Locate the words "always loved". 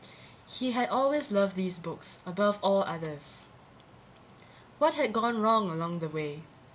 0.89-1.55